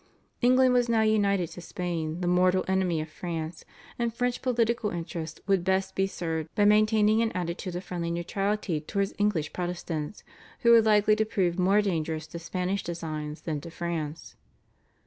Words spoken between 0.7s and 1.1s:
was now